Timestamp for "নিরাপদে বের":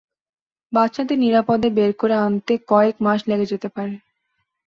1.19-1.91